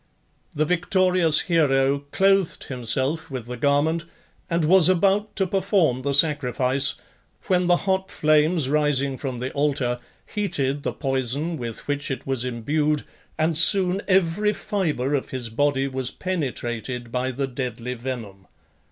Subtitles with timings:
[0.55, 4.05] The victorious hero clothed himself with the garment,
[4.49, 6.95] and was about to perform the sacrifice,
[7.45, 12.43] when the hot flames rising from the altar heated the poison with which it was
[12.43, 13.03] imbued,
[13.37, 18.47] and soon every fibre of his body was penetrated by the deadly venom.